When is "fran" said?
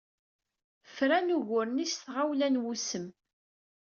0.95-1.33